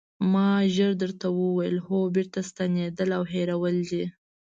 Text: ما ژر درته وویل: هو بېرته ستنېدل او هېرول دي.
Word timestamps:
ما 0.31 0.49
ژر 0.75 0.91
درته 1.01 1.27
وویل: 1.39 1.75
هو 1.87 1.99
بېرته 2.15 2.39
ستنېدل 2.49 3.09
او 3.17 3.23
هېرول 3.33 3.75
دي. 3.89 4.03